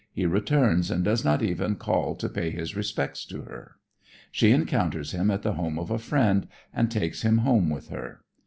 [0.11, 3.75] He returns and does not even call to pay his respects to her.
[4.31, 8.21] She encounters him at the home of a friend and takes him home with her.